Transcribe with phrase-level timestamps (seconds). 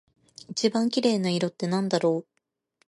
[0.49, 2.25] 一番綺麗な色ってなんだろう？